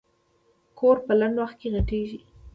[0.79, 2.19] کور په لنډ وخت کې غټېږي.